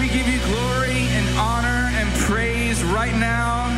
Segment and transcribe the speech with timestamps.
[0.00, 3.68] We give you glory and honor and praise right now,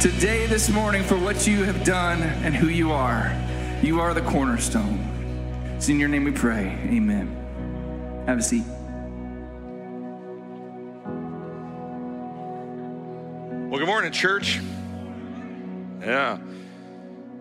[0.00, 3.32] today, this morning, for what you have done and who you are.
[3.80, 4.98] You are the cornerstone.
[5.76, 6.76] It's in your name we pray.
[6.86, 8.24] Amen.
[8.26, 8.64] Have a seat.
[13.70, 14.60] Well, good morning, church.
[16.00, 16.38] Yeah.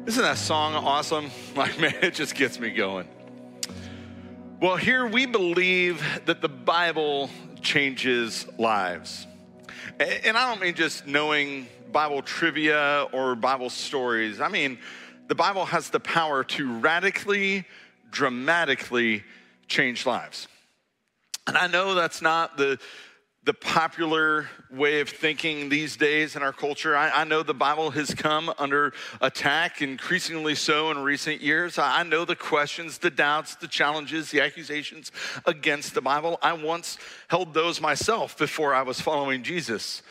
[0.06, 1.32] Isn't that song awesome?
[1.56, 3.08] Like, man, it just gets me going.
[4.62, 7.32] Well, here we believe that the Bible
[7.62, 9.28] changes lives.
[10.00, 14.42] And I don't mean just knowing Bible trivia or Bible stories.
[14.42, 14.80] I mean,
[15.28, 17.66] the Bible has the power to radically,
[18.10, 19.24] dramatically
[19.68, 20.48] change lives.
[21.48, 22.80] And I know that's not the
[23.44, 26.96] the popular way of thinking these days in our culture.
[26.96, 31.80] I, I, know the Bible has come under attack, increasingly so in recent years.
[31.80, 35.12] I, I know the questions, the doubts, the challenges, the accusations
[35.48, 36.38] against the Bible.
[36.44, 40.04] I once held those myself before I was following Jesus.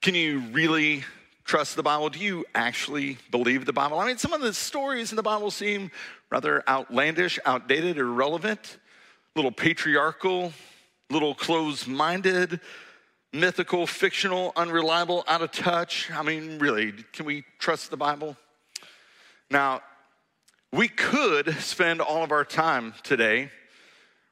[0.00, 1.04] Can you really
[1.44, 2.08] trust the Bible?
[2.08, 3.98] Do you actually believe the Bible?
[3.98, 5.90] I mean, some of the stories in the Bible seem
[6.30, 8.78] rather outlandish, outdated, irrelevant,
[9.34, 10.54] a little patriarchal,
[11.10, 12.60] little closed minded,
[13.32, 16.10] mythical, fictional, unreliable, out of touch.
[16.10, 18.36] I mean, really, can we trust the Bible?
[19.50, 19.80] Now,
[20.72, 23.50] we could spend all of our time today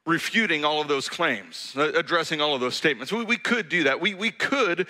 [0.05, 3.11] refuting all of those claims, addressing all of those statements.
[3.11, 3.99] We, we could do that.
[3.99, 4.87] We, we could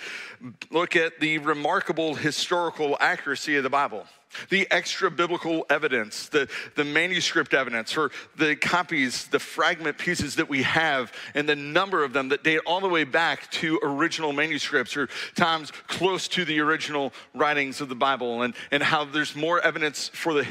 [0.70, 4.04] look at the remarkable historical accuracy of the Bible
[4.50, 10.48] the extra biblical evidence, the, the manuscript evidence, or the copies, the fragment pieces that
[10.48, 14.32] we have, and the number of them that date all the way back to original
[14.32, 19.34] manuscripts or times close to the original writings of the Bible, and, and how there's
[19.34, 20.46] more evidence for the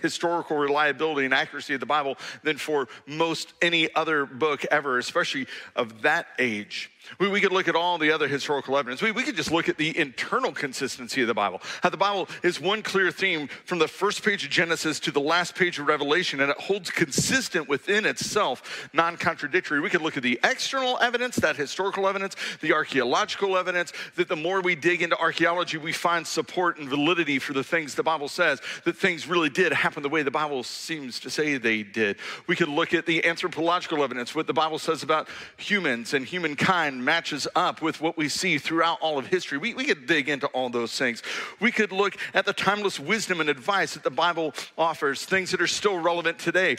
[0.00, 5.46] historical reliability and accuracy of the Bible than for most any other book ever, especially
[5.76, 6.90] of that age.
[7.18, 9.02] We, we, could look at all the other historical evidence.
[9.02, 11.60] We, we could just look at the internal consistency of the Bible.
[11.82, 15.20] How the Bible is one clear theme from the first page of Genesis to the
[15.20, 19.80] last page of Revelation, and it holds consistent within itself, non contradictory.
[19.80, 24.36] We could look at the external evidence, that historical evidence, the archaeological evidence, that the
[24.36, 28.28] more we dig into archaeology, we find support and validity for the things the Bible
[28.28, 32.16] says, that things really did happen the way the Bible seems to say they did.
[32.46, 36.91] We could look at the anthropological evidence, what the Bible says about humans and humankind
[37.00, 39.58] matches up with what we see throughout all of history.
[39.58, 41.22] We, we could dig into all those things.
[41.60, 45.60] We could look at the timeless wisdom and advice that the Bible offers, things that
[45.60, 46.76] are still relevant today.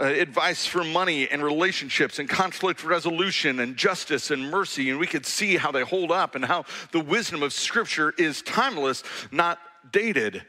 [0.00, 4.88] Uh, advice for money and relationships and conflict resolution and justice and mercy.
[4.88, 8.40] And we could see how they hold up and how the wisdom of Scripture is
[8.40, 9.58] timeless, not
[9.92, 10.42] dated.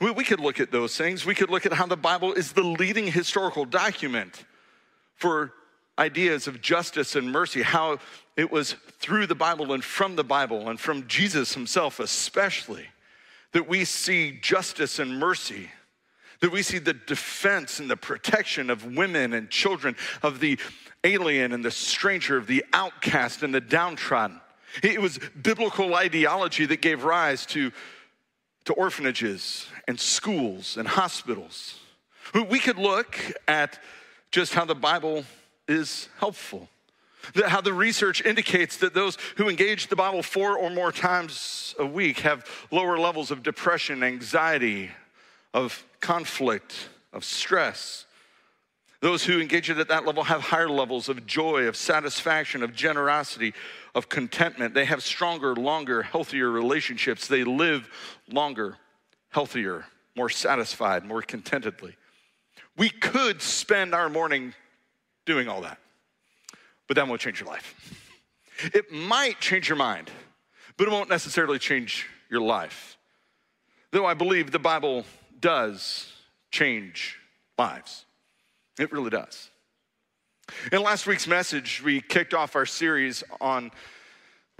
[0.00, 1.24] We, we could look at those things.
[1.24, 4.44] We could look at how the Bible is the leading historical document
[5.14, 5.52] for
[6.00, 7.98] ideas of justice and mercy, how
[8.36, 12.86] it was through the Bible and from the Bible and from Jesus himself, especially,
[13.52, 15.70] that we see justice and mercy,
[16.40, 20.58] that we see the defense and the protection of women and children, of the
[21.04, 24.40] alien and the stranger, of the outcast and the downtrodden.
[24.82, 27.72] It was biblical ideology that gave rise to,
[28.64, 31.78] to orphanages and schools and hospitals.
[32.48, 33.18] We could look
[33.48, 33.78] at
[34.30, 35.24] just how the Bible
[35.70, 36.68] is helpful.
[37.34, 41.74] That how the research indicates that those who engage the Bible four or more times
[41.78, 44.90] a week have lower levels of depression, anxiety,
[45.52, 48.06] of conflict, of stress.
[49.00, 52.74] Those who engage it at that level have higher levels of joy, of satisfaction, of
[52.74, 53.54] generosity,
[53.94, 54.74] of contentment.
[54.74, 57.26] They have stronger, longer, healthier relationships.
[57.26, 57.88] They live
[58.30, 58.76] longer,
[59.30, 59.86] healthier,
[60.16, 61.96] more satisfied, more contentedly.
[62.76, 64.54] We could spend our morning
[65.30, 65.78] doing all that.
[66.88, 67.74] But that won't change your life.
[68.74, 70.10] It might change your mind,
[70.76, 72.98] but it won't necessarily change your life.
[73.92, 75.04] Though I believe the Bible
[75.38, 76.12] does
[76.50, 77.16] change
[77.56, 78.04] lives.
[78.78, 79.50] It really does.
[80.72, 83.70] In last week's message, we kicked off our series on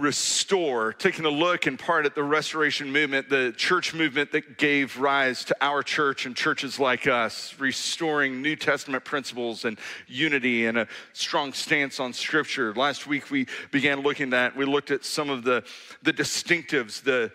[0.01, 4.99] restore, taking a look in part at the restoration movement, the church movement that gave
[4.99, 10.79] rise to our church and churches like us, restoring New Testament principles and unity and
[10.79, 12.73] a strong stance on Scripture.
[12.75, 15.63] Last week we began looking at, we looked at some of the,
[16.03, 17.31] the distinctives, the,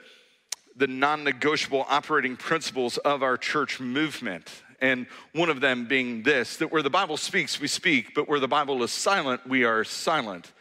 [0.76, 4.50] the non negotiable operating principles of our church movement.
[4.82, 8.40] And one of them being this that where the Bible speaks, we speak, but where
[8.40, 10.52] the Bible is silent, we are silent.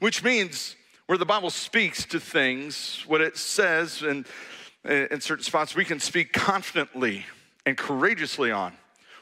[0.00, 0.76] Which means
[1.06, 4.26] where the Bible speaks to things, what it says in,
[4.84, 7.24] in certain spots, we can speak confidently
[7.64, 8.72] and courageously on.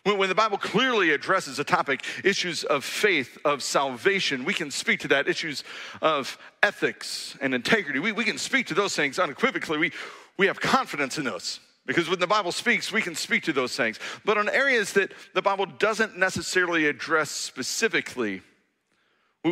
[0.05, 4.71] When, when the Bible clearly addresses a topic, issues of faith, of salvation, we can
[4.71, 5.65] speak to that, issues
[6.01, 7.99] of ethics and integrity.
[7.99, 9.79] We, we can speak to those things unequivocally.
[9.79, 9.93] We,
[10.37, 11.61] we have confidence in those.
[11.87, 14.01] Because when the Bible speaks, we can speak to those things.
[14.25, 18.41] But on areas that the Bible doesn't necessarily address specifically,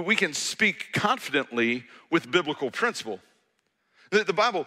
[0.01, 3.21] we can speak confidently with biblical principle.
[4.11, 4.67] The Bible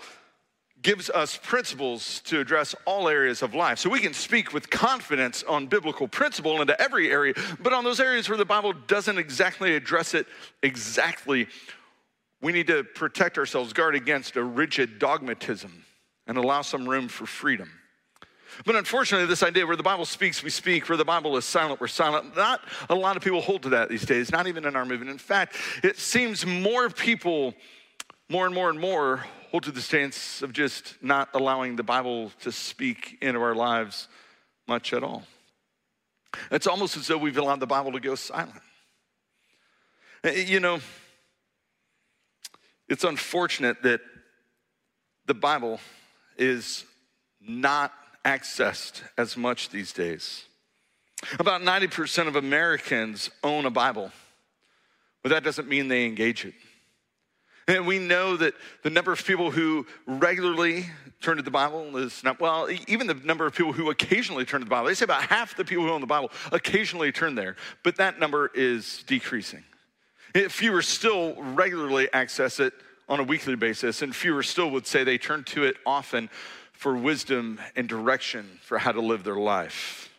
[0.81, 3.79] gives us principles to address all areas of life.
[3.79, 7.99] So we can speak with confidence on biblical principle into every area, but on those
[7.99, 10.27] areas where the Bible doesn't exactly address it
[10.61, 11.47] exactly,
[12.41, 15.85] we need to protect ourselves, guard against a rigid dogmatism,
[16.27, 17.71] and allow some room for freedom.
[18.63, 21.81] But unfortunately, this idea where the Bible speaks, we speak, where the Bible is silent,
[21.81, 24.75] we're silent, not a lot of people hold to that these days, not even in
[24.75, 25.11] our movement.
[25.11, 27.53] In fact, it seems more people,
[28.29, 32.31] more and more and more, hold to the stance of just not allowing the Bible
[32.41, 34.07] to speak into our lives
[34.67, 35.23] much at all.
[36.51, 38.61] It's almost as though we've allowed the Bible to go silent.
[40.23, 40.79] Eh, you know,
[42.87, 44.01] it's unfortunate that
[45.25, 45.79] the Bible
[46.37, 46.85] is
[47.39, 47.93] not
[48.25, 50.45] accessed as much these days.
[51.39, 54.11] About 90% of Americans own a Bible,
[55.23, 56.53] but that doesn't mean they engage it.
[57.67, 60.85] And we know that the number of people who regularly
[61.21, 64.59] turn to the Bible is not, well, even the number of people who occasionally turn
[64.59, 67.33] to the Bible, they say about half the people who own the Bible occasionally turn
[67.33, 69.63] there, but that number is decreasing.
[70.49, 72.73] Fewer still regularly access it
[73.07, 76.29] on a weekly basis, and fewer still would say they turn to it often
[76.77, 80.13] for wisdom and direction for how to live their life.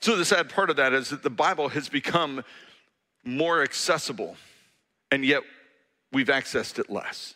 [0.00, 2.42] So, the sad part of that is that the Bible has become
[3.24, 4.36] more accessible,
[5.10, 5.42] and yet
[6.12, 7.34] we've accessed it less.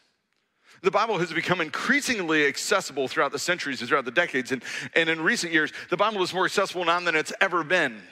[0.82, 4.52] The Bible has become increasingly accessible throughout the centuries and throughout the decades.
[4.52, 4.62] And,
[4.94, 8.02] and in recent years, the Bible is more accessible now than it's ever been.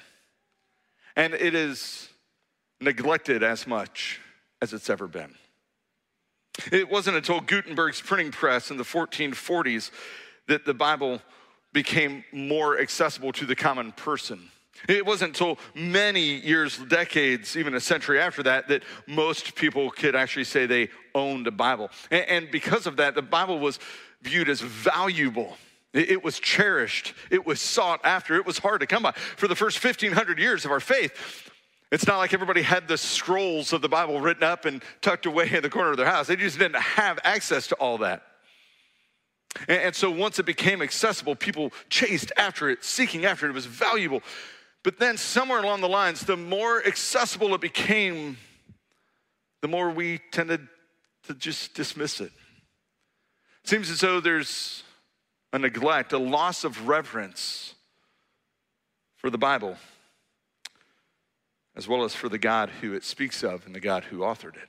[1.15, 2.09] And it is
[2.81, 4.21] neglected as much
[4.63, 5.35] as it's ever been.
[6.71, 9.91] It wasn't until Gutenberg's printing press in the 1440s
[10.49, 11.21] that the Bible
[11.73, 14.51] became more accessible to the common person.
[14.89, 20.17] It wasn't until many years, decades, even a century after that, that most people could
[20.17, 21.91] actually say they owned a Bible.
[22.11, 23.79] And, because of that, the Bible was
[24.23, 25.57] viewed as valuable.
[25.93, 27.15] It was cherished.
[27.31, 28.35] It was sought after.
[28.37, 29.13] It was hard to come by.
[29.13, 31.51] For the first 1,500 years of our faith,
[31.93, 35.51] it's not like everybody had the scrolls of the Bible written up and tucked away
[35.53, 36.27] in the corner of their house.
[36.27, 38.23] They just didn't have access to all that.
[39.69, 43.51] And, so once it became accessible, people chased after it, seeking after it.
[43.51, 44.23] It was valuable.
[44.83, 48.39] But then, somewhere along the lines, the more accessible it became,
[49.61, 50.67] the more we tended
[51.29, 52.33] to just dismiss it.
[53.63, 54.83] it seems as though there's
[55.53, 57.75] a neglect, a loss of reverence
[59.17, 59.77] for the Bible,
[61.77, 64.57] as well as for the God who it speaks of and the God who authored
[64.57, 64.69] it.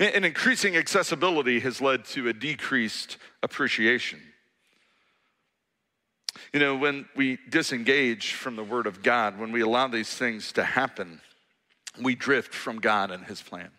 [0.00, 4.20] An increasing accessibility has led to a decreased appreciation.
[6.52, 10.52] You know, when we disengage from the Word of God, when we allow these things
[10.52, 11.20] to happen,
[12.00, 13.70] we drift from God and His plan.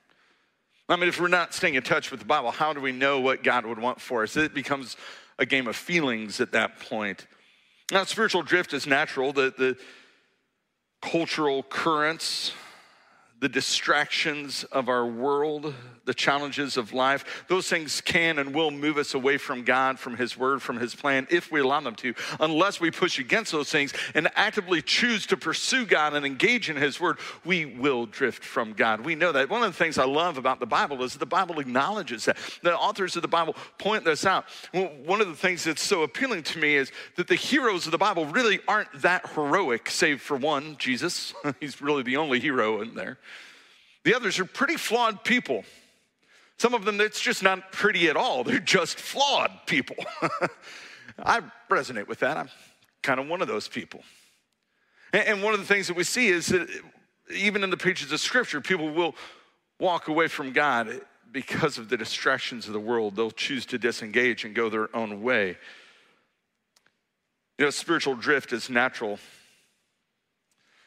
[0.88, 3.20] I mean, if we're not staying in touch with the Bible, how do we know
[3.20, 4.38] what God would want for us?
[4.38, 4.98] It becomes
[5.40, 7.26] a game of feelings at that point.
[7.92, 9.34] Now, spiritual drift is natural.
[9.34, 9.78] The, the
[11.02, 12.54] cultural currents,
[13.44, 15.76] the distractions of our world,
[16.06, 20.16] the challenges of life, those things can and will move us away from God, from
[20.16, 23.70] His Word, from His plan, if we allow them to, unless we push against those
[23.70, 28.46] things and actively choose to pursue God and engage in His Word, we will drift
[28.46, 29.02] from God.
[29.02, 29.50] We know that.
[29.50, 32.38] One of the things I love about the Bible is that the Bible acknowledges that.
[32.62, 34.46] The authors of the Bible point this out.
[34.72, 37.98] One of the things that's so appealing to me is that the heroes of the
[37.98, 41.34] Bible really aren't that heroic, save for one, Jesus.
[41.60, 43.18] He's really the only hero in there.
[44.04, 45.64] The others are pretty flawed people.
[46.58, 48.44] Some of them, it's just not pretty at all.
[48.44, 49.96] They're just flawed people.
[51.24, 52.38] I resonate with that.
[52.38, 52.50] I'm
[53.02, 54.02] kind of one of those people.
[55.14, 56.68] And one of the things that we see is that
[57.32, 59.16] even in the pages of Scripture, people will
[59.80, 63.16] walk away from God because of the distractions of the world.
[63.16, 65.58] They'll choose to disengage and go their own way.
[67.58, 69.20] You know, spiritual drift is natural.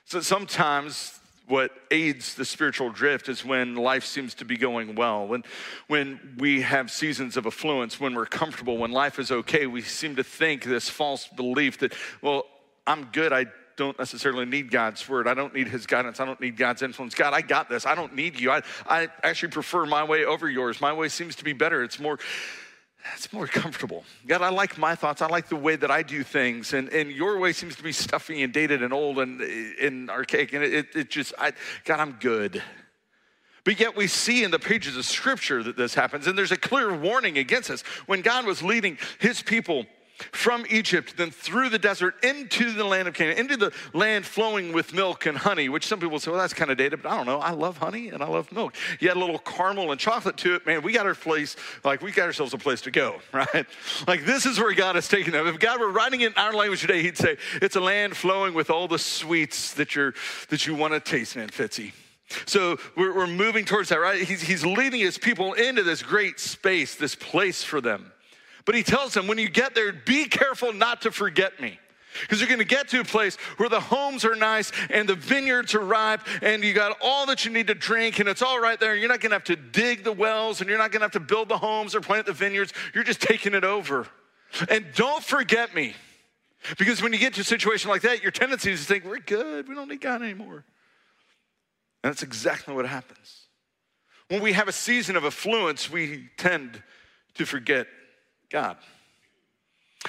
[0.04, 5.26] So sometimes what aids the spiritual drift is when life seems to be going well,
[5.28, 5.44] when,
[5.86, 10.16] when we have seasons of affluence, when we're comfortable, when life is okay, we seem
[10.16, 12.46] to think this false belief that, well,
[12.86, 15.28] I'm good, I don't necessarily need God's word.
[15.28, 16.18] I don't need his guidance.
[16.18, 17.14] I don't need God's influence.
[17.14, 17.84] God, I got this.
[17.86, 18.50] I don't need you.
[18.50, 20.80] I, I actually prefer my way over yours.
[20.80, 21.84] My way seems to be better.
[21.84, 22.18] It's more,
[23.14, 24.04] it's more comfortable.
[24.26, 25.22] God, I like my thoughts.
[25.22, 26.72] I like the way that I do things.
[26.72, 30.52] And, and your way seems to be stuffy and dated and old and, and archaic.
[30.52, 31.52] And it, it just, I,
[31.84, 32.62] God, I'm good.
[33.64, 36.26] But yet we see in the pages of scripture that this happens.
[36.26, 37.82] And there's a clear warning against this.
[38.06, 39.86] When God was leading his people
[40.32, 44.72] from Egypt, then through the desert into the land of Canaan, into the land flowing
[44.72, 47.16] with milk and honey, which some people say, well, that's kind of dated, but I
[47.16, 47.38] don't know.
[47.38, 48.74] I love honey and I love milk.
[49.00, 52.02] You add a little caramel and chocolate to it, man, we got our place, like
[52.02, 53.66] we got ourselves a place to go, right?
[54.06, 55.46] Like this is where God is taking them.
[55.46, 58.54] If God were writing it in our language today, he'd say, it's a land flowing
[58.54, 60.14] with all the sweets that you're
[60.48, 61.92] that you want to taste, man, Fitzy.
[62.46, 64.20] So we're, we're moving towards that, right?
[64.20, 68.12] He's, he's leading his people into this great space, this place for them.
[68.66, 71.78] But he tells them, when you get there, be careful not to forget me.
[72.20, 75.14] Because you're going to get to a place where the homes are nice and the
[75.14, 78.60] vineyards are ripe and you got all that you need to drink and it's all
[78.60, 78.96] right there.
[78.96, 81.12] You're not going to have to dig the wells and you're not going to have
[81.12, 82.72] to build the homes or plant the vineyards.
[82.94, 84.08] You're just taking it over.
[84.70, 85.94] And don't forget me.
[86.78, 89.18] Because when you get to a situation like that, your tendency is to think, we're
[89.18, 89.68] good.
[89.68, 90.64] We don't need God anymore.
[92.02, 93.42] And that's exactly what happens.
[94.28, 96.82] When we have a season of affluence, we tend
[97.34, 97.86] to forget
[98.50, 98.76] God.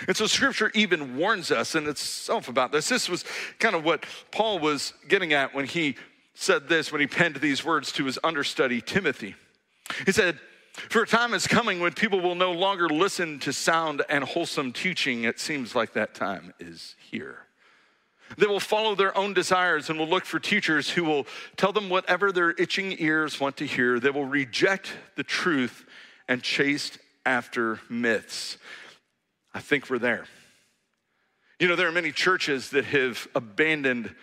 [0.07, 2.89] And so scripture even warns us in itself about this.
[2.89, 3.25] This was
[3.59, 5.95] kind of what Paul was getting at when he
[6.33, 9.35] said this, when he penned these words to his understudy, Timothy.
[10.05, 10.39] He said,
[10.73, 14.71] For a time is coming when people will no longer listen to sound and wholesome
[14.71, 15.23] teaching.
[15.23, 17.39] It seems like that time is here.
[18.37, 21.25] They will follow their own desires and will look for teachers who will
[21.55, 23.99] tell them whatever their itching ears want to hear.
[23.99, 25.85] They will reject the truth
[26.27, 28.57] and chase after myths.
[29.53, 30.25] I think we're there.
[31.59, 34.15] You know, there are many churches that have abandoned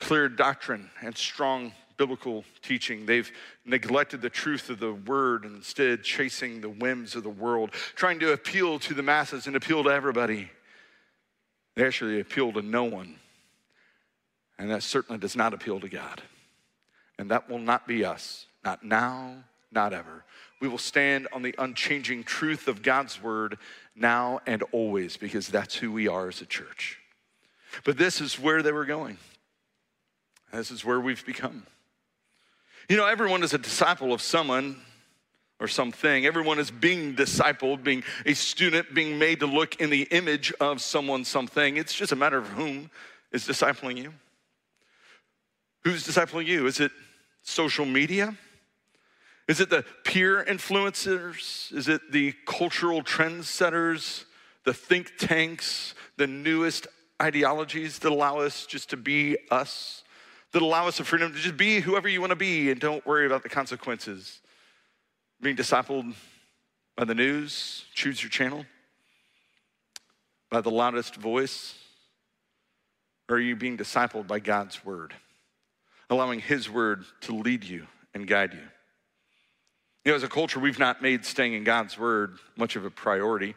[0.00, 3.06] clear doctrine and strong biblical teaching.
[3.06, 3.30] They've
[3.64, 8.18] neglected the truth of the word and instead chasing the whims of the world, trying
[8.20, 10.50] to appeal to the masses and appeal to everybody.
[11.76, 13.16] They actually appeal to no one.
[14.58, 16.22] And that certainly does not appeal to God.
[17.18, 20.24] And that will not be us, not now, not ever.
[20.60, 23.58] We will stand on the unchanging truth of God's word
[23.96, 26.98] now and always because that's who we are as a church.
[27.84, 29.16] But this is where they were going.
[30.52, 31.64] This is where we've become.
[32.88, 34.76] You know, everyone is a disciple of someone
[35.60, 36.26] or something.
[36.26, 40.80] Everyone is being discipled, being a student, being made to look in the image of
[40.80, 41.76] someone, something.
[41.76, 42.90] It's just a matter of whom
[43.30, 44.12] is discipling you.
[45.84, 46.66] Who's discipling you?
[46.66, 46.90] Is it
[47.42, 48.34] social media?
[49.50, 51.72] Is it the peer influencers?
[51.76, 54.24] Is it the cultural trendsetters,
[54.64, 56.86] the think tanks, the newest
[57.20, 60.04] ideologies that allow us just to be us,
[60.52, 63.04] that allow us the freedom to just be whoever you want to be and don't
[63.04, 64.40] worry about the consequences?
[65.40, 66.14] Being discipled
[66.94, 68.64] by the news, choose your channel,
[70.48, 71.74] by the loudest voice?
[73.28, 75.12] Or are you being discipled by God's word,
[76.08, 78.68] allowing His word to lead you and guide you?
[80.10, 83.54] Know, as a culture, we've not made staying in God's word much of a priority,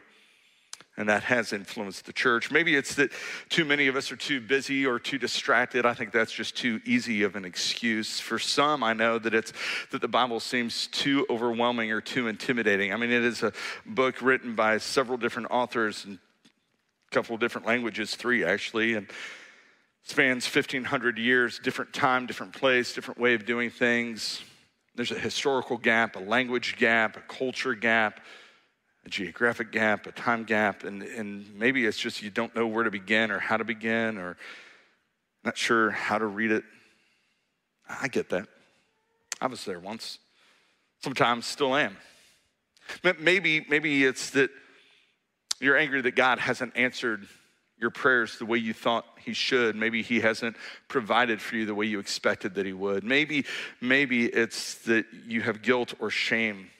[0.96, 2.52] and that has influenced the church.
[2.52, 3.10] Maybe it's that
[3.48, 5.84] too many of us are too busy or too distracted.
[5.84, 8.20] I think that's just too easy of an excuse.
[8.20, 9.52] For some, I know that it's
[9.90, 12.92] that the Bible seems too overwhelming or too intimidating.
[12.92, 13.52] I mean, it is a
[13.84, 16.20] book written by several different authors and
[17.10, 19.08] a couple of different languages, three actually, and
[20.04, 24.40] spans 1500 years, different time, different place, different way of doing things
[24.94, 28.20] there's a historical gap, a language gap, a culture gap,
[29.04, 32.84] a geographic gap, a time gap, and, and maybe it's just you don't know where
[32.84, 34.36] to begin or how to begin or
[35.44, 36.64] not sure how to read it.
[37.88, 38.46] I get that.
[39.40, 40.18] I was there once.
[41.02, 41.96] Sometimes still am.
[43.18, 44.50] Maybe, maybe it's that
[45.60, 47.26] you're angry that God hasn't answered
[47.78, 49.76] your prayers the way you thought he should.
[49.76, 50.56] Maybe he hasn't
[50.88, 53.04] provided for you the way you expected that he would.
[53.04, 53.44] Maybe,
[53.80, 56.70] maybe it's that you have guilt or shame.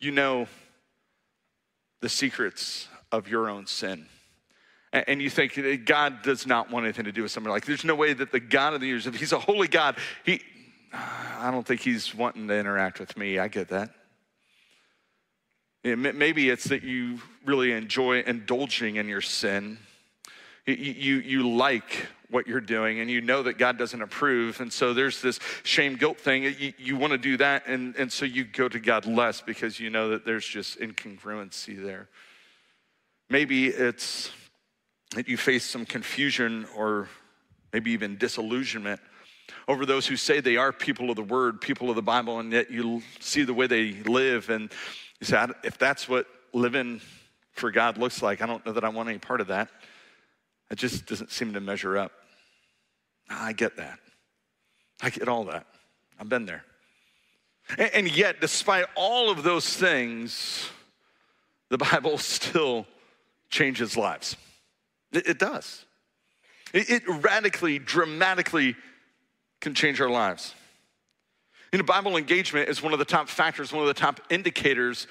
[0.00, 0.46] You know
[2.00, 4.06] the secrets of your own sin.
[4.92, 7.94] And you think God does not want anything to do with somebody like there's no
[7.94, 10.40] way that the God of the universe, if he's a holy God, he
[10.92, 13.38] I don't think he's wanting to interact with me.
[13.38, 13.90] I get that.
[15.84, 19.78] Maybe it's that you really enjoy indulging in your sin
[20.66, 24.60] you, you like what you're doing and you know that God doesn't approve.
[24.60, 26.42] And so there's this shame guilt thing.
[26.42, 27.68] You, you want to do that.
[27.68, 31.80] And, and so you go to God less because you know that there's just incongruency
[31.80, 32.08] there.
[33.30, 34.30] Maybe it's
[35.14, 37.08] that you face some confusion or
[37.72, 39.00] maybe even disillusionment
[39.68, 42.52] over those who say they are people of the word, people of the Bible, and
[42.52, 44.50] yet you see the way they live.
[44.50, 44.70] And
[45.20, 47.00] you say, if that's what living
[47.52, 48.42] for God looks like.
[48.42, 49.70] I don't know that I want any part of that.
[50.70, 52.12] It just doesn't seem to measure up.
[53.28, 53.98] I get that.
[55.02, 55.66] I get all that.
[56.18, 56.64] I've been there.
[57.70, 60.68] And, and yet, despite all of those things,
[61.68, 62.86] the Bible still
[63.50, 64.36] changes lives.
[65.12, 65.84] It, it does.
[66.72, 68.76] It, it radically, dramatically
[69.60, 70.54] can change our lives.
[71.72, 75.06] You know, Bible engagement is one of the top factors, one of the top indicators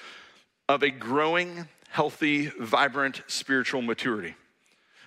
[0.68, 4.34] of a growing, healthy, vibrant spiritual maturity.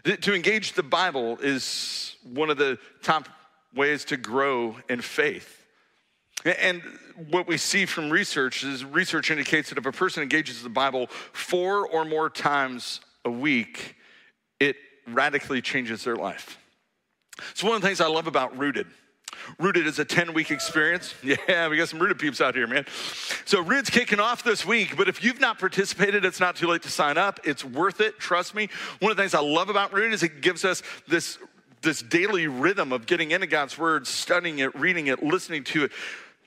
[0.05, 3.29] To engage the Bible is one of the top
[3.75, 5.65] ways to grow in faith.
[6.45, 6.81] And
[7.29, 11.07] what we see from research is research indicates that if a person engages the Bible
[11.33, 13.95] four or more times a week,
[14.59, 14.77] it
[15.07, 16.57] radically changes their life.
[17.51, 18.87] It's one of the things I love about Rooted.
[19.57, 21.13] Rooted is a 10 week experience.
[21.23, 22.85] Yeah, we got some Rooted peeps out here, man.
[23.45, 26.81] So, Rooted's kicking off this week, but if you've not participated, it's not too late
[26.83, 27.39] to sign up.
[27.43, 28.69] It's worth it, trust me.
[28.99, 31.37] One of the things I love about Rooted is it gives us this,
[31.81, 35.91] this daily rhythm of getting into God's Word, studying it, reading it, listening to it,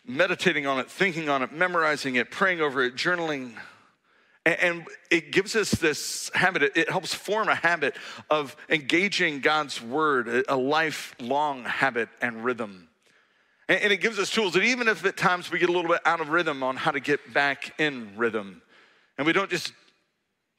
[0.07, 3.53] meditating on it, thinking on it, memorizing it, praying over it, journaling.
[4.45, 7.95] And it gives us this habit, it helps form a habit
[8.29, 12.89] of engaging God's word, a lifelong habit and rhythm.
[13.69, 16.01] And it gives us tools that even if at times we get a little bit
[16.05, 18.63] out of rhythm on how to get back in rhythm,
[19.17, 19.73] and we don't just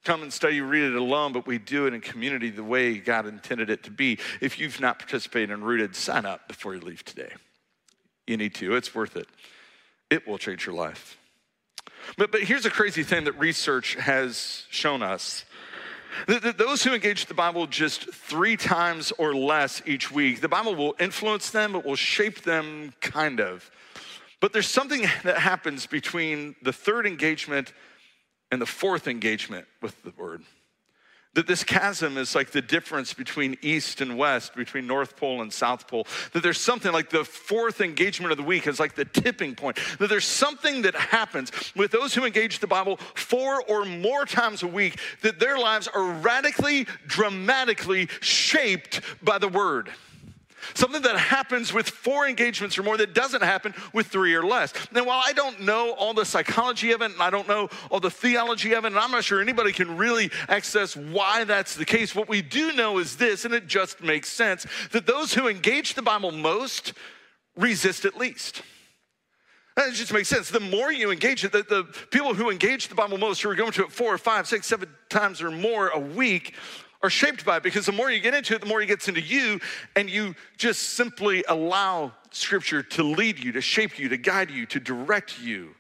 [0.06, 3.26] come and study, read it alone, but we do it in community the way God
[3.26, 4.18] intended it to be.
[4.40, 7.34] If you've not participated in Rooted, sign up before you leave today.
[8.28, 9.28] You need to, it's worth it.
[10.10, 11.18] It will change your life.
[12.18, 15.46] But, but here's a crazy thing that research has shown us.
[16.28, 20.76] That those who engage the Bible just three times or less each week, the Bible
[20.76, 23.70] will influence them, it will shape them, kind of.
[24.40, 27.74] But there's something that happens between the third engagement
[28.52, 30.44] and the fourth engagement with the Word.
[31.34, 35.52] That this chasm is like the difference between East and West, between North Pole and
[35.52, 36.06] South Pole.
[36.34, 39.80] That there's something like the fourth engagement of the week is like the tipping point.
[39.98, 44.62] That there's something that happens with those who engage the Bible four or more times
[44.62, 49.90] a week, that their lives are radically, dramatically shaped by the Word.
[50.74, 54.74] Something that happens with four engagements or more that doesn't happen with three or less.
[54.92, 58.00] Now, while I don't know all the psychology of it and I don't know all
[58.00, 61.86] the theology of it, and I'm not sure anybody can really access why that's the
[61.86, 65.48] case, what we do know is this, and it just makes sense that those who
[65.48, 66.94] engage the Bible most
[67.56, 68.62] resist it least.
[69.76, 70.50] It just makes sense.
[70.50, 73.56] The more you engage it, the, the people who engage the Bible most, who are
[73.56, 76.54] going to it four or five, six, seven times or more a week,
[77.04, 79.10] are shaped by it because the more you get into it, the more it gets
[79.10, 79.60] into you,
[79.96, 84.66] and you just simply allow Scripture to lead you, to shape you, to guide you,
[84.66, 85.76] to direct you.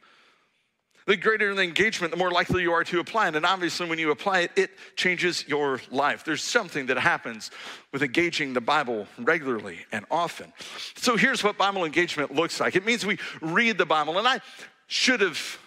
[1.05, 3.36] The greater the engagement, the more likely you are to apply it.
[3.36, 6.23] And obviously, when you apply it, it changes your life.
[6.23, 7.51] There's something that happens
[7.91, 10.53] with engaging the Bible regularly and often.
[10.95, 14.17] So, here's what Bible engagement looks like it means we read the Bible.
[14.17, 14.39] And I
[14.88, 15.57] should have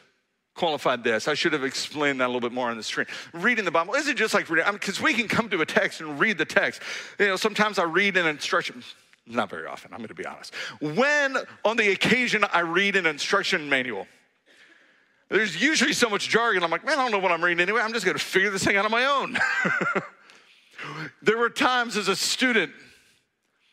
[0.56, 1.28] qualified this.
[1.28, 3.06] I should have explained that a little bit more on the screen.
[3.32, 6.00] Reading the Bible is it just like reading, because we can come to a text
[6.00, 6.82] and read the text.
[7.18, 8.82] You know, sometimes I read an instruction,
[9.26, 10.54] not very often, I'm going to be honest.
[10.80, 14.06] When on the occasion I read an instruction manual,
[15.28, 17.80] there's usually so much jargon, I'm like, man, I don't know what I'm reading anyway.
[17.82, 19.36] I'm just going to figure this thing out on my own.
[21.22, 22.72] there were times as a student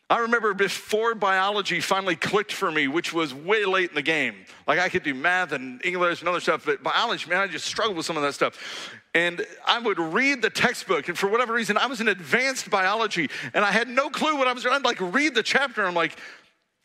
[0.09, 4.35] I remember before biology finally clicked for me, which was way late in the game.
[4.67, 7.65] Like I could do math and English and other stuff, but biology, man, I just
[7.65, 8.91] struggled with some of that stuff.
[9.15, 13.29] And I would read the textbook, and for whatever reason, I was in advanced biology,
[13.53, 14.65] and I had no clue what I was.
[14.65, 16.17] I'd like read the chapter, and I'm like,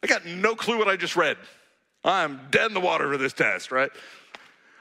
[0.03, 1.37] I got no clue what I just read.
[2.05, 3.91] I'm dead in the water for this test, right?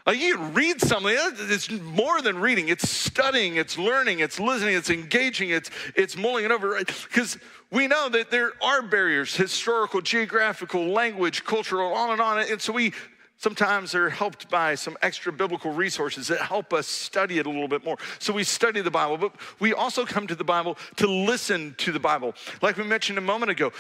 [0.08, 2.70] Like you read something, uh, it's more than reading.
[2.70, 6.80] It's studying, it's learning, it's listening, it's engaging, it's it's mulling it over.
[6.80, 7.38] Because
[7.72, 12.40] we know that there are barriers, historical, geographical, language, cultural, on and on.
[12.40, 12.94] And so we
[13.36, 17.68] sometimes are helped by some extra biblical resources that help us study it a little
[17.68, 17.98] bit more.
[18.20, 21.92] So we study the Bible, but we also come to the Bible to listen to
[21.92, 22.34] the Bible.
[22.62, 23.74] Like we mentioned a moment ago,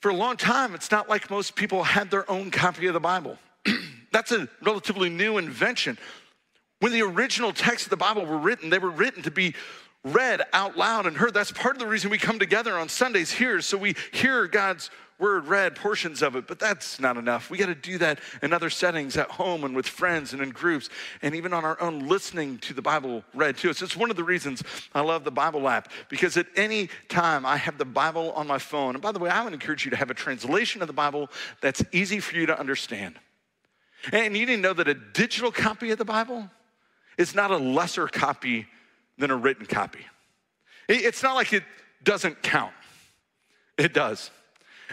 [0.00, 3.00] for a long time, it's not like most people had their own copy of the
[3.00, 3.38] Bible.
[4.12, 5.98] That's a relatively new invention.
[6.80, 9.54] When the original texts of the Bible were written, they were written to be
[10.04, 11.34] read out loud and heard.
[11.34, 14.90] That's part of the reason we come together on Sundays here, so we hear God's
[15.18, 17.50] word read, portions of it, but that's not enough.
[17.50, 20.50] We got to do that in other settings at home and with friends and in
[20.50, 20.88] groups,
[21.20, 23.82] and even on our own, listening to the Bible read to us.
[23.82, 24.62] It's one of the reasons
[24.94, 28.58] I love the Bible app because at any time I have the Bible on my
[28.58, 28.94] phone.
[28.94, 31.28] And by the way, I would encourage you to have a translation of the Bible
[31.60, 33.16] that's easy for you to understand.
[34.12, 36.50] And you didn't know that a digital copy of the Bible
[37.18, 38.66] is not a lesser copy
[39.18, 40.00] than a written copy.
[40.88, 41.64] It's not like it
[42.02, 42.72] doesn't count,
[43.76, 44.30] it does.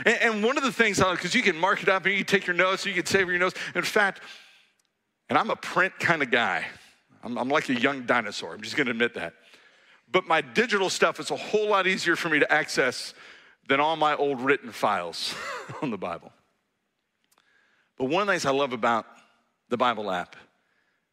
[0.06, 2.28] And one of the things, uh, because you can mark it up and you can
[2.28, 3.60] take your notes, you can save your notes.
[3.74, 4.22] In fact,
[5.28, 6.65] and I'm a print kind of guy.
[7.24, 8.54] I'm, I'm like a young dinosaur.
[8.54, 9.34] I'm just to admit that.
[10.12, 13.13] But my digital stuff is a whole lot easier for me to access
[13.67, 15.36] than all my old written files
[15.82, 16.32] on the Bible.
[17.97, 19.05] But one of the things I love about
[19.69, 20.36] the Bible app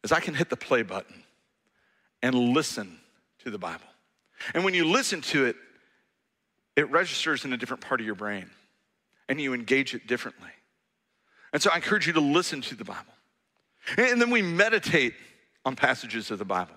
[0.03, 1.23] is I can hit the play button
[2.21, 2.99] and listen
[3.43, 3.85] to the Bible.
[4.53, 5.55] And when you listen to it,
[6.75, 8.49] it registers in a different part of your brain
[9.27, 10.49] and you engage it differently.
[11.53, 13.13] And so I encourage you to listen to the Bible.
[13.97, 15.13] And then we meditate
[15.63, 16.75] on passages of the Bible.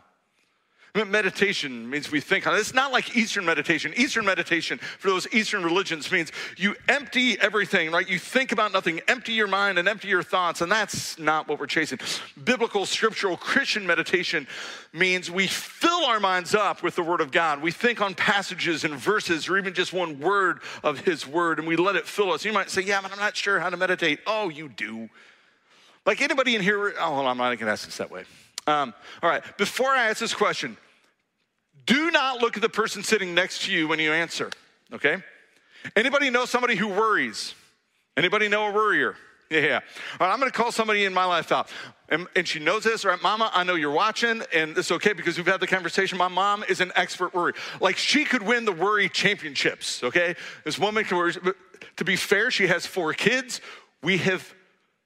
[1.07, 2.59] Meditation means we think on it.
[2.59, 3.93] It's not like Eastern meditation.
[3.97, 8.09] Eastern meditation, for those Eastern religions, means you empty everything, right?
[8.09, 11.59] You think about nothing, empty your mind and empty your thoughts, and that's not what
[11.59, 11.99] we're chasing.
[12.43, 14.47] Biblical, scriptural, Christian meditation
[14.93, 17.63] means we fill our minds up with the Word of God.
[17.63, 21.69] We think on passages and verses, or even just one word of His Word, and
[21.69, 22.45] we let it fill us.
[22.45, 24.21] You might say, Yeah, but I'm not sure how to meditate.
[24.27, 25.09] Oh, you do.
[26.07, 28.25] Like anybody in here, oh, hold on, I'm not going to ask this that way.
[28.67, 30.77] Um, all right, before I ask this question,
[31.89, 34.51] do not look at the person sitting next to you when you answer,
[34.93, 35.17] okay?
[35.97, 37.55] Anybody know somebody who worries?
[38.17, 39.17] Anybody know a worrier?
[39.51, 39.81] Yeah.
[40.21, 41.71] All right, I'm going to call somebody in my life out.
[42.11, 43.19] And, and, she knows this, right?
[43.23, 46.19] Mama, I know you're watching, and it's okay because we've had the conversation.
[46.19, 47.55] My mom is an expert worry.
[47.81, 50.37] Like, she could win the worry championships, okay?
[50.65, 51.33] This woman can worry.
[51.43, 51.57] But
[51.97, 53.63] to be fair, she has four kids.
[54.03, 54.55] We have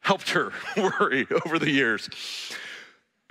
[0.00, 2.08] helped her worry over the years.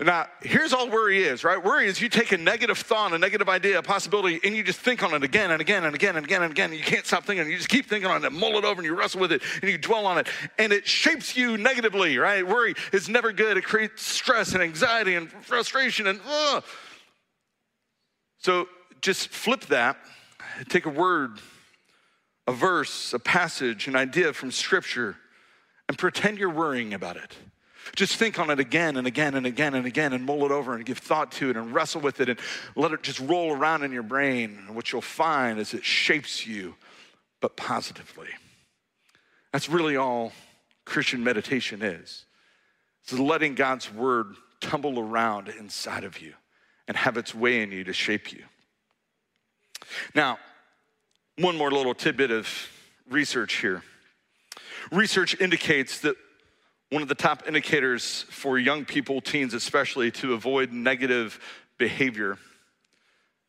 [0.04, 1.64] Now, here's all worry is, right?
[1.64, 4.80] Worry is you take a negative thought, a negative idea, a possibility, and you just
[4.80, 6.72] think on it again and again and again and again and again.
[6.72, 7.48] And you can't stop thinking.
[7.48, 9.70] You just keep thinking on it, mull it over, and you wrestle with it, and
[9.70, 10.28] you dwell on it.
[10.58, 12.46] And it shapes you negatively, right?
[12.46, 13.58] Worry is never good.
[13.58, 16.64] It creates stress and anxiety and frustration and, ugh.
[18.40, 18.68] So
[19.02, 19.98] just flip that.
[20.68, 21.40] Take a word,
[22.48, 25.16] a verse, a passage, an idea from Scripture,
[25.88, 27.38] and pretend you're worrying about it.
[27.96, 30.76] Just think on it again and again and again and again and mull it over
[30.76, 32.40] and give thought to it and wrestle with it and
[32.76, 34.64] let it just roll around in your brain.
[34.68, 36.76] And what you'll find is it shapes you,
[37.42, 38.30] but positively.
[39.52, 40.32] That's really all
[40.86, 42.26] Christian meditation is.
[43.04, 46.34] It's letting God's word tumble around inside of you
[46.88, 48.44] and have its way in you to shape you.
[50.14, 50.38] Now,
[51.38, 52.48] one more little tidbit of
[53.10, 53.84] research here.
[54.92, 56.16] Research indicates that
[56.92, 61.40] one of the top indicators for young people, teens especially, to avoid negative
[61.78, 62.38] behavior,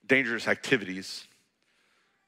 [0.07, 1.27] dangerous activities,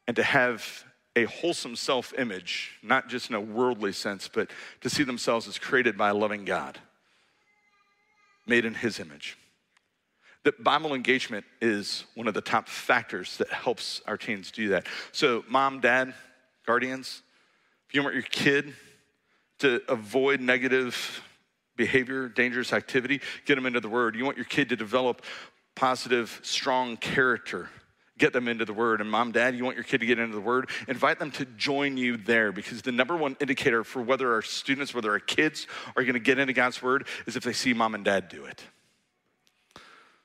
[0.09, 4.51] and to have a wholesome self image, not just in a worldly sense, but
[4.81, 6.79] to see themselves as created by a loving God,
[8.45, 9.39] made in His image.
[10.43, 14.89] That Bible engagement is one of the top factors that helps our teens do that.
[15.13, 16.13] So, mom, dad,
[16.67, 17.23] guardians,
[17.89, 18.75] if you want your kid
[19.61, 21.23] to avoid negative
[21.77, 24.15] behavior, dangerous activity, get them into the Word.
[24.15, 25.23] You want your kid to develop
[25.75, 27.69] positive, strong character.
[28.17, 29.01] Get them into the Word.
[29.01, 30.71] And mom, dad, you want your kid to get into the Word?
[30.87, 34.95] Invite them to join you there because the number one indicator for whether our students,
[34.95, 37.95] whether our kids are going to get into God's Word is if they see mom
[37.95, 38.63] and dad do it.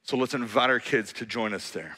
[0.04, 1.98] So let's invite our kids to join us there.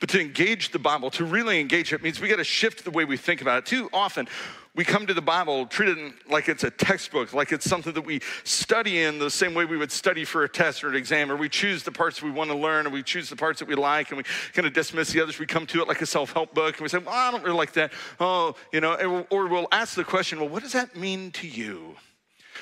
[0.00, 2.90] But to engage the Bible, to really engage it, means we got to shift the
[2.90, 3.66] way we think about it.
[3.66, 4.28] Too often,
[4.76, 8.04] we come to the Bible, treat it like it's a textbook, like it's something that
[8.04, 11.30] we study in the same way we would study for a test or an exam,
[11.30, 13.68] or we choose the parts we want to learn, and we choose the parts that
[13.68, 15.38] we like, and we kind of dismiss the others.
[15.38, 17.44] We come to it like a self help book, and we say, Well, I don't
[17.44, 17.92] really like that.
[18.18, 21.94] Oh, you know, or we'll ask the question, Well, what does that mean to you?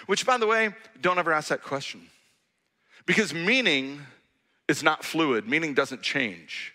[0.06, 2.02] Which, by the way, don't ever ask that question.
[3.06, 4.00] Because meaning
[4.68, 6.74] is not fluid, meaning doesn't change.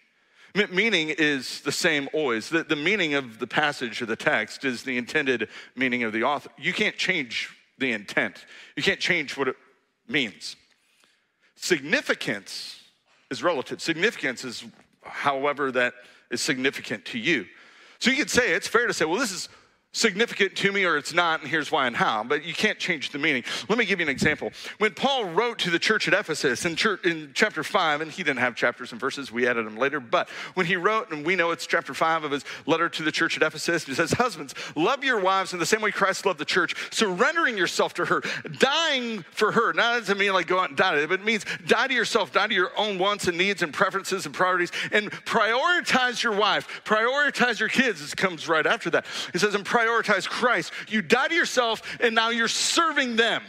[0.55, 2.49] Meaning is the same always.
[2.49, 6.23] The, the meaning of the passage or the text is the intended meaning of the
[6.23, 6.49] author.
[6.57, 9.55] You can't change the intent, you can't change what it
[10.07, 10.55] means.
[11.55, 12.81] Significance
[13.29, 13.81] is relative.
[13.81, 14.63] Significance is
[15.03, 15.93] however that
[16.31, 17.45] is significant to you.
[17.99, 19.49] So you could say, it's fair to say, well, this is
[19.93, 22.23] significant to me or it's not, and here's why and how.
[22.23, 23.43] But you can't change the meaning.
[23.67, 24.51] Let me give you an example.
[24.77, 28.23] When Paul wrote to the church at Ephesus in, church, in chapter 5, and he
[28.23, 31.35] didn't have chapters and verses, we added them later, but when he wrote, and we
[31.35, 34.53] know it's chapter 5 of his letter to the church at Ephesus, he says, Husbands,
[34.75, 38.21] love your wives in the same way Christ loved the church, surrendering yourself to her,
[38.59, 39.73] dying for her.
[39.73, 42.47] Not doesn't mean like go out and die, but it means die to yourself, die
[42.47, 47.59] to your own wants and needs and preferences and priorities, and prioritize your wife, prioritize
[47.59, 47.99] your kids.
[47.99, 49.05] This comes right after that.
[49.33, 50.71] He says, and prioritize Christ.
[50.87, 53.43] You die to yourself and now you're serving them.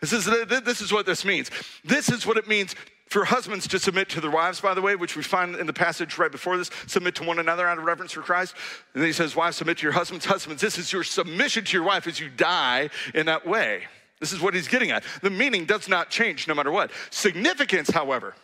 [0.00, 1.50] This is, this is what this means.
[1.84, 2.74] This is what it means
[3.08, 5.72] for husbands to submit to their wives, by the way, which we find in the
[5.72, 8.54] passage right before this submit to one another out of reverence for Christ.
[8.94, 10.24] And then he says, Wives, submit to your husbands.
[10.26, 13.84] Husbands, this is your submission to your wife as you die in that way.
[14.20, 15.04] This is what he's getting at.
[15.22, 16.90] The meaning does not change no matter what.
[17.10, 18.34] Significance, however,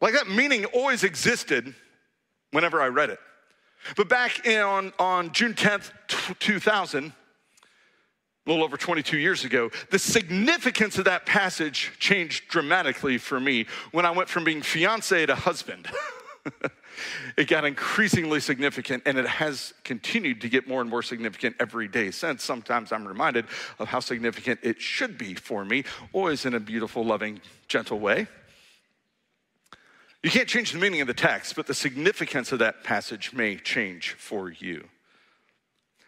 [0.00, 1.74] like that meaning always existed
[2.50, 3.18] whenever I read it.
[3.96, 5.90] But back in, on, on June 10th,
[6.38, 7.12] 2000,
[8.46, 13.66] a little over 22 years ago, the significance of that passage changed dramatically for me
[13.92, 15.88] when I went from being fiance to husband.
[17.36, 21.86] it got increasingly significant and it has continued to get more and more significant every
[21.86, 22.42] day since.
[22.42, 23.46] Sometimes I'm reminded
[23.78, 28.26] of how significant it should be for me, always in a beautiful, loving, gentle way.
[30.22, 33.56] You can't change the meaning of the text, but the significance of that passage may
[33.56, 34.86] change for you.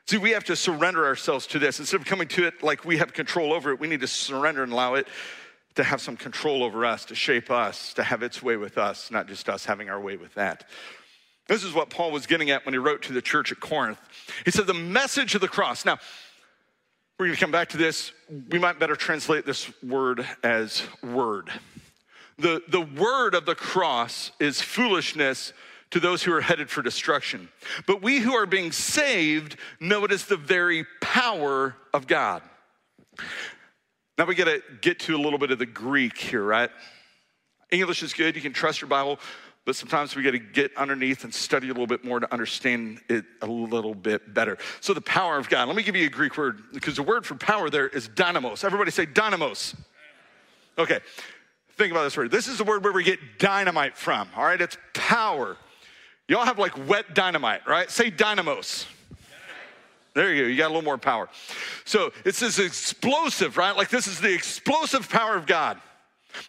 [0.06, 1.78] See, we have to surrender ourselves to this.
[1.78, 4.62] Instead of coming to it like we have control over it, we need to surrender
[4.62, 5.06] and allow it
[5.76, 9.10] to have some control over us, to shape us, to have its way with us,
[9.10, 10.68] not just us having our way with that.
[11.48, 13.98] This is what Paul was getting at when he wrote to the church at Corinth.
[14.44, 15.84] He said, The message of the cross.
[15.84, 15.98] Now,
[17.18, 18.12] we're going to come back to this.
[18.50, 21.50] We might better translate this word as word.
[22.38, 25.52] The, the word of the cross is foolishness
[25.90, 27.48] to those who are headed for destruction.
[27.86, 32.42] But we who are being saved know it is the very power of God.
[34.16, 36.70] Now we got to get to a little bit of the Greek here, right?
[37.70, 39.18] English is good, you can trust your Bible,
[39.64, 43.00] but sometimes we got to get underneath and study a little bit more to understand
[43.08, 44.58] it a little bit better.
[44.80, 45.68] So, the power of God.
[45.68, 48.64] Let me give you a Greek word because the word for power there is dynamos.
[48.64, 49.76] Everybody say dynamos.
[50.78, 51.00] Okay,
[51.76, 52.30] think about this word.
[52.30, 54.60] This is the word where we get dynamite from, all right?
[54.60, 55.56] It's power.
[56.28, 57.90] Y'all have like wet dynamite, right?
[57.90, 58.86] Say dynamos.
[60.14, 60.48] There you go.
[60.48, 61.28] You got a little more power.
[61.84, 63.74] So it's this explosive, right?
[63.74, 65.80] Like this is the explosive power of God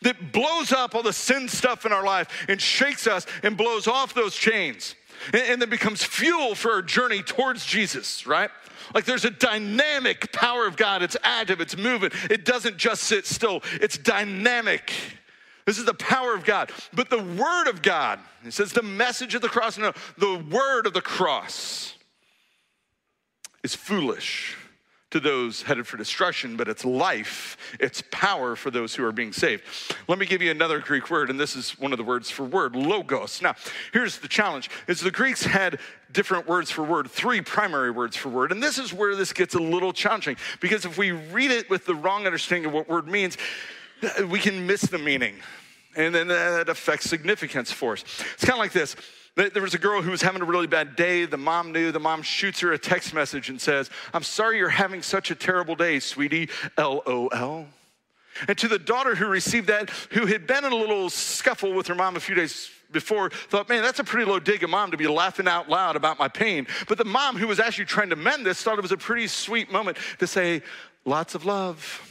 [0.02, 3.88] that blows up all the sin stuff in our life and shakes us and blows
[3.88, 4.96] off those chains
[5.32, 8.50] and, then becomes fuel for our journey towards Jesus, right?
[8.94, 11.02] Like there's a dynamic power of God.
[11.02, 12.12] It's active, it's moving.
[12.30, 14.92] It doesn't just sit still, it's dynamic.
[15.66, 16.72] This is the power of God.
[16.94, 20.86] But the word of God, it says the message of the cross, no, the word
[20.88, 21.94] of the cross
[23.64, 24.58] is foolish
[25.14, 29.32] to those headed for destruction, but it's life, it's power for those who are being
[29.32, 29.62] saved.
[30.08, 32.46] Let me give you another Greek word, and this is one of the words for
[32.46, 33.40] word, logos.
[33.40, 33.54] Now,
[33.92, 35.80] here's the challenge is the Greeks had
[36.12, 39.54] different words for word, three primary words for word, and this is where this gets
[39.54, 43.08] a little challenging because if we read it with the wrong understanding of what word
[43.08, 43.38] means,
[44.30, 45.36] we can miss the meaning.
[45.96, 48.04] And then that affects significance for us.
[48.34, 48.96] It's kind of like this.
[49.36, 51.26] There was a girl who was having a really bad day.
[51.26, 51.92] The mom knew.
[51.92, 55.36] The mom shoots her a text message and says, I'm sorry you're having such a
[55.36, 56.50] terrible day, sweetie.
[56.78, 57.66] LOL.
[58.48, 61.88] And to the daughter who received that, who had been in a little scuffle with
[61.88, 64.92] her mom a few days before, thought, man, that's a pretty low dig of mom
[64.92, 66.68] to be laughing out loud about my pain.
[66.88, 69.28] But the mom who was actually trying to mend this thought it was a pretty
[69.28, 70.62] sweet moment to say,
[71.06, 72.10] lots of love.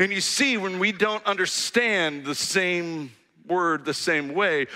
[0.00, 3.12] And you see, when we don't understand the same
[3.46, 4.66] word the same way,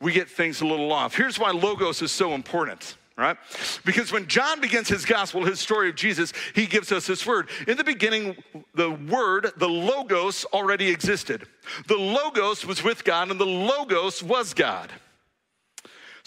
[0.00, 1.16] we get things a little off.
[1.16, 3.36] Here's why logos is so important right?
[3.84, 7.48] Because when John begins his gospel, his story of Jesus, he gives us this word.
[7.66, 8.36] In the beginning,
[8.74, 11.42] the word, the logos, already existed.
[11.88, 14.92] The logos was with God, and the logos was God.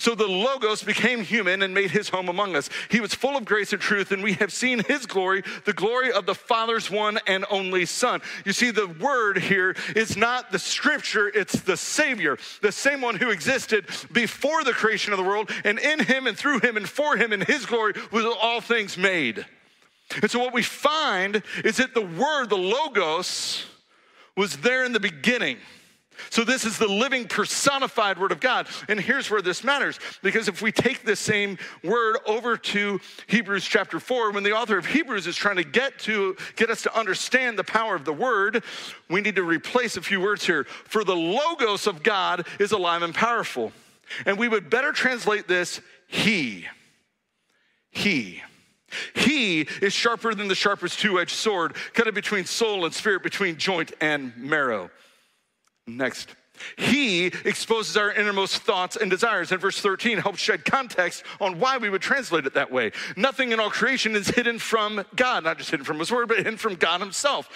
[0.01, 2.71] So the Logos became human and made his home among us.
[2.89, 6.11] He was full of grace and truth, and we have seen his glory, the glory
[6.11, 8.19] of the Father's one and only Son.
[8.43, 13.15] You see, the word here is not the scripture, it's the Savior, the same one
[13.15, 16.89] who existed before the creation of the world, and in him and through him and
[16.89, 19.45] for him in his glory was all things made.
[20.19, 23.67] And so what we find is that the word, the Logos,
[24.35, 25.57] was there in the beginning.
[26.29, 28.67] So, this is the living personified word of God.
[28.87, 33.65] And here's where this matters because if we take the same word over to Hebrews
[33.65, 36.97] chapter 4, when the author of Hebrews is trying to get to get us to
[36.97, 38.63] understand the power of the word,
[39.09, 40.65] we need to replace a few words here.
[40.65, 43.71] For the logos of God is alive and powerful.
[44.25, 46.67] And we would better translate this He.
[47.91, 48.41] He.
[49.15, 53.57] He is sharper than the sharpest two edged sword, cutting between soul and spirit, between
[53.57, 54.89] joint and marrow.
[55.87, 56.35] Next,
[56.77, 59.51] He exposes our innermost thoughts and desires.
[59.51, 62.91] And verse 13 helps shed context on why we would translate it that way.
[63.15, 66.37] Nothing in all creation is hidden from God, not just hidden from His Word, but
[66.37, 67.49] hidden from God Himself.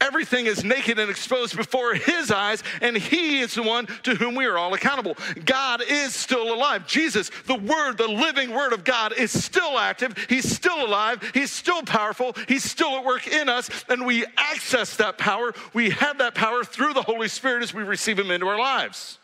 [0.00, 4.34] Everything is naked and exposed before His eyes, and He is the one to whom
[4.34, 5.16] we are all accountable.
[5.44, 6.86] God is still alive.
[6.86, 10.14] Jesus, the Word, the living Word of God, is still active.
[10.28, 11.30] He's still alive.
[11.34, 12.34] He's still powerful.
[12.46, 15.54] He's still at work in us, and we access that power.
[15.72, 19.18] We have that power through the Holy Spirit as we receive Him into our lives.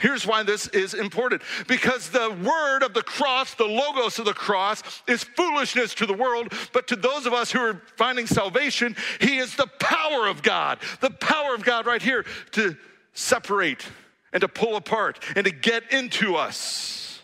[0.00, 4.32] Here's why this is important because the word of the cross, the logos of the
[4.32, 8.96] cross, is foolishness to the world, but to those of us who are finding salvation,
[9.20, 10.78] He is the power of God.
[11.00, 12.76] The power of God right here to
[13.12, 13.84] separate
[14.32, 17.22] and to pull apart and to get into us.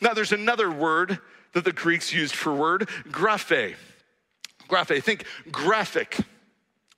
[0.00, 1.18] Now, there's another word
[1.52, 3.74] that the Greeks used for word, graphe.
[4.68, 6.18] Graphe, think graphic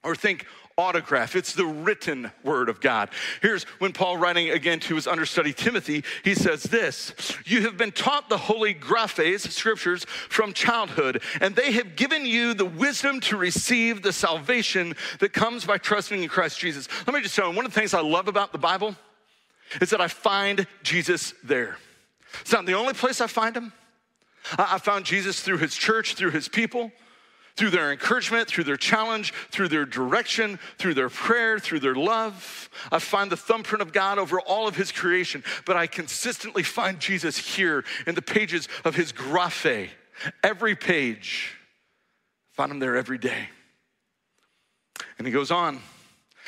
[0.02, 0.46] or think
[0.80, 1.36] autograph.
[1.36, 3.10] It's the written word of God.
[3.42, 7.14] Here's when Paul, writing again to his understudy Timothy, he says this
[7.44, 12.54] You have been taught the holy graphes, scriptures, from childhood, and they have given you
[12.54, 16.88] the wisdom to receive the salvation that comes by trusting in Christ Jesus.
[17.06, 18.96] Let me just tell you, one of the things I love about the Bible
[19.80, 21.76] is that I find Jesus there.
[22.40, 23.72] It's not the only place I find him.
[24.56, 26.90] I found Jesus through his church, through his people
[27.56, 32.70] through their encouragement, through their challenge, through their direction, through their prayer, through their love.
[32.90, 37.00] I find the thumbprint of God over all of His creation, but I consistently find
[37.00, 39.88] Jesus here in the pages of His graphe.
[40.42, 41.54] Every page,
[42.52, 43.48] I find Him there every day.
[45.18, 45.80] And He goes on.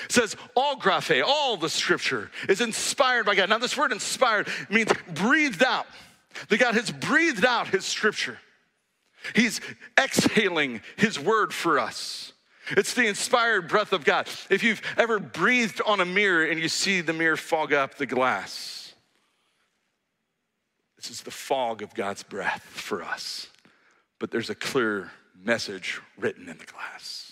[0.04, 3.48] It says all graphe, all the scripture is inspired by God.
[3.48, 5.86] Now, this word inspired means breathed out.
[6.48, 8.38] That God has breathed out his scripture.
[9.34, 9.60] He's
[9.98, 12.32] exhaling His word for us.
[12.70, 14.28] It's the inspired breath of God.
[14.48, 18.06] If you've ever breathed on a mirror and you see the mirror fog up the
[18.06, 18.94] glass,
[20.96, 23.48] this is the fog of God's breath for us.
[24.18, 25.10] But there's a clear
[25.42, 27.31] message written in the glass.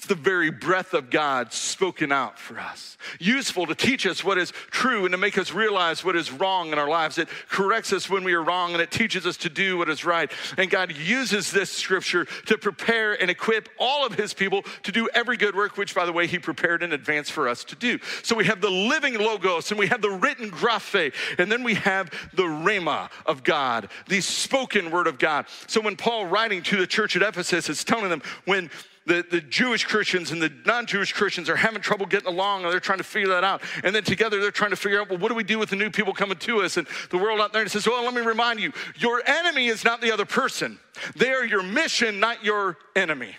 [0.00, 2.96] It's the very breath of God spoken out for us.
[3.18, 6.72] Useful to teach us what is true and to make us realize what is wrong
[6.72, 7.18] in our lives.
[7.18, 10.02] It corrects us when we are wrong and it teaches us to do what is
[10.02, 10.32] right.
[10.56, 15.06] And God uses this scripture to prepare and equip all of his people to do
[15.12, 17.98] every good work, which, by the way, he prepared in advance for us to do.
[18.22, 21.74] So we have the living logos and we have the written graphe, and then we
[21.74, 25.44] have the rhema of God, the spoken word of God.
[25.66, 28.70] So when Paul, writing to the church at Ephesus, is telling them when
[29.10, 32.72] the, the Jewish Christians and the non Jewish Christians are having trouble getting along and
[32.72, 33.60] they're trying to figure that out.
[33.82, 35.76] And then together they're trying to figure out, well, what do we do with the
[35.76, 37.62] new people coming to us and the world out there?
[37.62, 40.78] And says, well, let me remind you your enemy is not the other person,
[41.16, 43.36] they are your mission, not your enemy.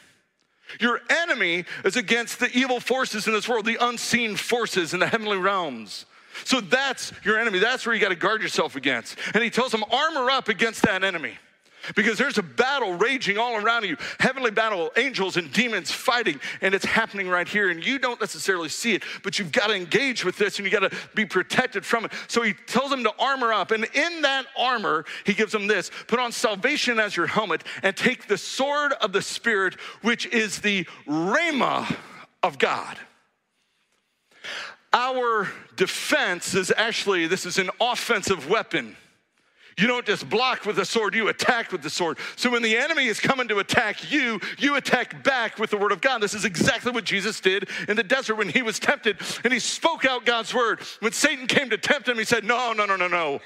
[0.80, 5.08] Your enemy is against the evil forces in this world, the unseen forces in the
[5.08, 6.06] heavenly realms.
[6.46, 7.60] So that's your enemy.
[7.60, 9.18] That's where you got to guard yourself against.
[9.34, 11.34] And he tells them, armor up against that enemy.
[11.96, 16.74] Because there's a battle raging all around you, heavenly battle, angels and demons fighting, and
[16.74, 17.70] it's happening right here.
[17.70, 20.72] And you don't necessarily see it, but you've got to engage with this and you
[20.72, 22.12] got to be protected from it.
[22.28, 23.72] So he tells them to armor up.
[23.72, 27.96] And in that armor, he gives them this put on salvation as your helmet and
[27.96, 31.96] take the sword of the Spirit, which is the rhema
[32.44, 32.98] of God.
[34.94, 38.98] Our defense is actually, this is an offensive weapon.
[39.78, 42.18] You don't just block with the sword, you attack with the sword.
[42.36, 45.92] So when the enemy is coming to attack you, you attack back with the word
[45.92, 46.22] of God.
[46.22, 49.60] This is exactly what Jesus did in the desert when he was tempted and he
[49.60, 50.82] spoke out God's word.
[51.00, 53.40] When Satan came to tempt him, he said, No, no, no, no, no.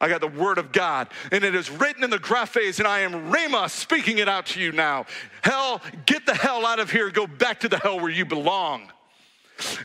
[0.00, 3.00] I got the word of God, and it is written in the graphes, and I
[3.00, 5.06] am Rhema speaking it out to you now.
[5.42, 7.08] Hell, get the hell out of here.
[7.10, 8.90] Go back to the hell where you belong.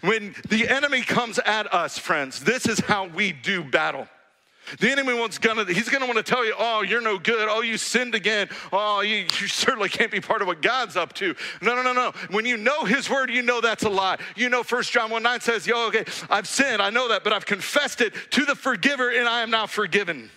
[0.01, 4.07] When the enemy comes at us, friends, this is how we do battle.
[4.79, 7.47] The enemy wants gonna, he's gonna want to tell you, oh, you're no good.
[7.49, 8.49] Oh, you sinned again.
[8.71, 11.35] Oh, you, you certainly can't be part of what God's up to.
[11.61, 12.11] No, no, no, no.
[12.31, 14.17] When you know his word, you know that's a lie.
[14.35, 17.33] You know 1 John 1 9 says, yo, okay, I've sinned, I know that, but
[17.33, 20.29] I've confessed it to the forgiver, and I am now forgiven.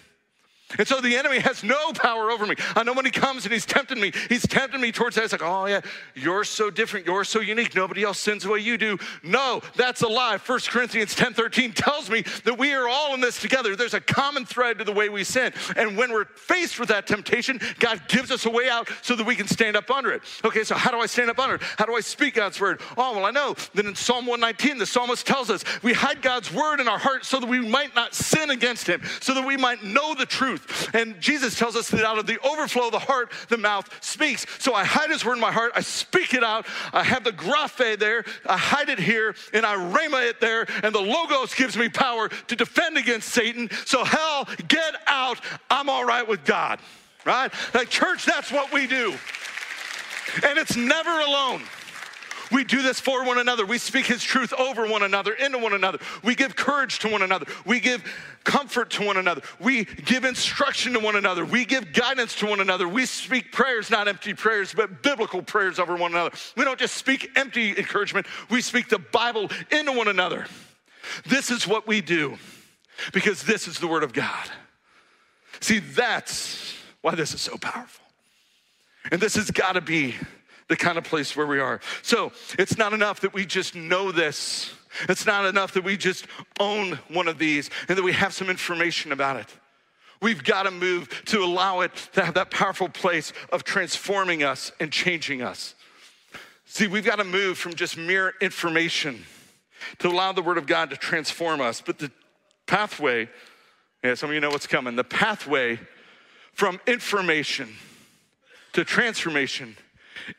[0.79, 2.55] And so the enemy has no power over me.
[2.77, 5.25] I know when he comes and he's tempting me, he's tempting me towards that.
[5.25, 5.81] It's like, oh yeah,
[6.15, 7.75] you're so different, you're so unique.
[7.75, 8.99] Nobody else sins the way you do.
[9.23, 10.39] No, that's a lie.
[10.39, 13.75] 1 Corinthians 10 13 tells me that we are all in this together.
[13.75, 15.53] There's a common thread to the way we sin.
[15.77, 19.27] And when we're faced with that temptation, God gives us a way out so that
[19.27, 20.23] we can stand up under it.
[20.45, 21.63] Okay, so how do I stand up under it?
[21.79, 22.81] How do I speak God's word?
[22.97, 26.53] Oh, well, I know that in Psalm 119, the psalmist tells us we hide God's
[26.53, 29.57] word in our heart so that we might not sin against him, so that we
[29.57, 30.95] might know the truth truth.
[30.95, 34.47] And Jesus tells us that out of the overflow of the heart, the mouth speaks.
[34.59, 37.33] So I hide his word in my heart, I speak it out, I have the
[37.33, 41.77] graphe there, I hide it here, and I rhema it there, and the logos gives
[41.77, 43.71] me power to defend against Satan.
[43.87, 45.41] So hell, get out.
[45.71, 46.81] I'm all right with God.
[47.25, 47.53] Right?
[47.75, 49.15] Like church, that's what we do.
[50.43, 51.63] And it's never alone.
[52.51, 53.65] We do this for one another.
[53.65, 55.99] We speak His truth over one another, into one another.
[56.23, 57.47] We give courage to one another.
[57.65, 58.03] We give
[58.45, 59.43] comfort to one another.
[59.59, 61.45] We give instruction to one another.
[61.45, 62.89] We give guidance to one another.
[62.89, 66.37] We speak prayers, not empty prayers, but biblical prayers over one another.
[66.57, 70.47] We don't just speak empty encouragement, we speak the Bible into one another.
[71.27, 72.37] This is what we do
[73.13, 74.51] because this is the Word of God.
[75.61, 78.05] See, that's why this is so powerful.
[79.11, 80.15] And this has got to be
[80.71, 81.81] the kind of place where we are.
[82.01, 84.73] So it's not enough that we just know this.
[85.09, 86.27] It's not enough that we just
[86.61, 89.49] own one of these and that we have some information about it.
[90.23, 94.71] We've got to move to allow it to have that powerful place of transforming us
[94.79, 95.75] and changing us.
[96.67, 99.25] See, we've got to move from just mere information
[99.99, 101.83] to allow the Word of God to transform us.
[101.85, 102.13] But the
[102.69, 103.29] pathway,
[104.05, 105.81] yeah, some of you know what's coming, the pathway
[106.53, 107.71] from information
[108.75, 109.77] to transformation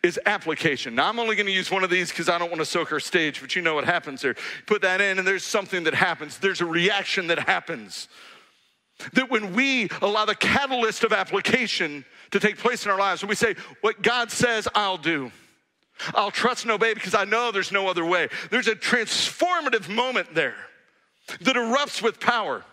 [0.03, 0.95] is application.
[0.95, 2.91] Now, I'm only going to use one of these because I don't want to soak
[2.91, 4.35] our stage, but you know what happens there.
[4.65, 6.37] Put that in, and there's something that happens.
[6.37, 8.07] There's a reaction that happens.
[9.13, 13.29] That when we allow the catalyst of application to take place in our lives, when
[13.29, 15.31] we say, What God says, I'll do.
[16.13, 18.27] I'll trust and obey because I know there's no other way.
[18.49, 20.55] There's a transformative moment there
[21.41, 22.63] that erupts with power.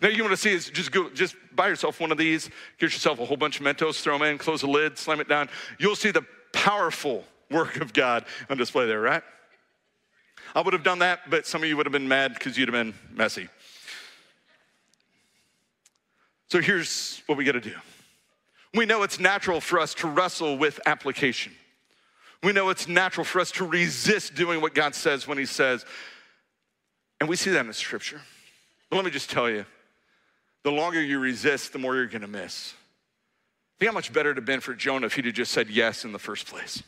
[0.00, 2.48] Now you want to see is just go, just buy yourself one of these,
[2.78, 5.28] get yourself a whole bunch of Mentos, throw them in, close the lid, slam it
[5.28, 5.48] down.
[5.78, 6.24] You'll see the
[6.54, 9.22] powerful work of God on display there, right?
[10.54, 12.68] I would have done that, but some of you would have been mad because you'd
[12.68, 13.48] have been messy.
[16.48, 17.74] So here's what we got to do.
[18.74, 21.52] We know it's natural for us to wrestle with application.
[22.42, 25.84] We know it's natural for us to resist doing what God says when He says.
[27.20, 28.20] And we see that in the scripture.
[28.90, 29.64] But let me just tell you
[30.62, 32.74] the longer you resist, the more you're going to miss.
[33.78, 35.68] Think how much better it would have been for Jonah if he'd have just said
[35.68, 36.82] yes in the first place.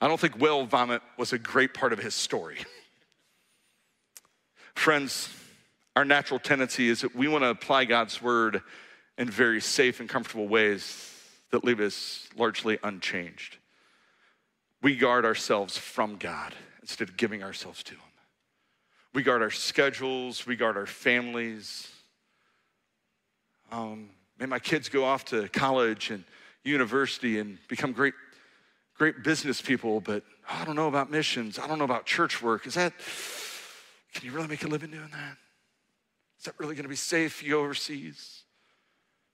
[0.00, 2.58] I don't think whale vomit was a great part of his story.
[4.74, 5.28] Friends,
[5.96, 8.62] our natural tendency is that we want to apply God's word
[9.16, 11.12] in very safe and comfortable ways
[11.50, 13.56] that leave us largely unchanged.
[14.80, 18.00] We guard ourselves from God instead of giving ourselves to Him.
[19.12, 21.88] We guard our schedules, we guard our families,
[23.72, 26.24] um, may my kids go off to college and
[26.64, 28.14] university and become great,
[28.96, 31.58] great business people, but oh, I don't know about missions.
[31.58, 32.66] I don't know about church work.
[32.66, 32.92] Is that,
[34.14, 35.36] can you really make a living doing that?
[36.38, 38.42] Is that really going to be safe for you overseas?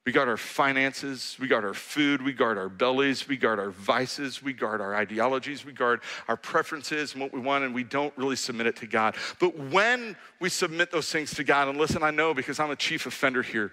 [0.06, 3.70] We guard our finances, we guard our food, we guard our bellies, we guard our
[3.70, 7.84] vices, we guard our ideologies, we guard our preferences and what we want, and we
[7.84, 9.16] don't really submit it to God.
[9.40, 12.76] But when we submit those things to God, and listen, I know because I'm a
[12.76, 13.72] chief offender here,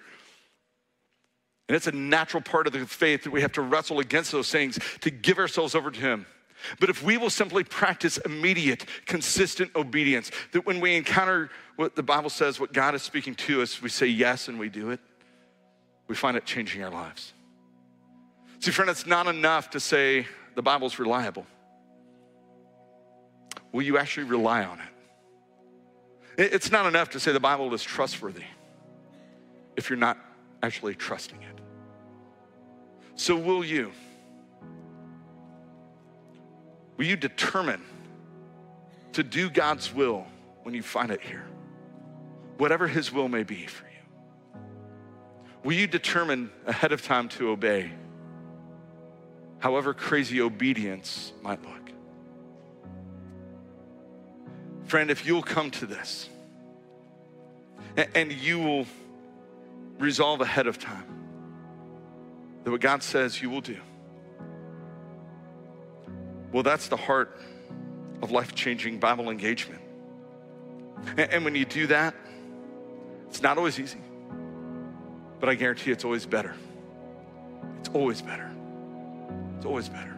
[1.71, 4.51] and it's a natural part of the faith that we have to wrestle against those
[4.51, 6.25] things to give ourselves over to Him.
[6.81, 12.03] But if we will simply practice immediate, consistent obedience, that when we encounter what the
[12.03, 14.99] Bible says, what God is speaking to us, we say yes and we do it,
[16.09, 17.31] we find it changing our lives.
[18.59, 21.45] See, friend, it's not enough to say the Bible's reliable.
[23.71, 24.77] Will you actually rely on
[26.37, 26.51] it?
[26.53, 28.43] It's not enough to say the Bible is trustworthy
[29.77, 30.17] if you're not
[30.61, 31.60] actually trusting it.
[33.21, 33.91] So, will you?
[36.97, 37.83] Will you determine
[39.13, 40.25] to do God's will
[40.63, 41.45] when you find it here?
[42.57, 44.61] Whatever His will may be for you.
[45.63, 47.91] Will you determine ahead of time to obey,
[49.59, 51.91] however crazy obedience might look?
[54.85, 56.27] Friend, if you'll come to this
[58.15, 58.87] and you will
[59.99, 61.10] resolve ahead of time
[62.63, 63.77] that what God says you will do.
[66.51, 67.39] Well, that's the heart
[68.21, 69.81] of life changing Bible engagement.
[71.17, 72.13] And, when you do that,
[73.27, 73.97] it's not always easy,
[75.39, 76.53] but I guarantee it's always better.
[77.79, 78.51] It's always better.
[79.57, 80.15] It's always better.